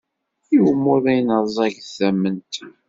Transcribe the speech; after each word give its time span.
I 0.55 0.57
umuḍin, 0.71 1.27
rẓaget 1.43 1.89
tamment. 1.97 2.53